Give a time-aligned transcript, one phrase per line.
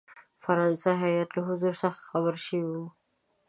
[0.43, 2.85] فرانسه هیات له حضور څخه خبر شوی وو.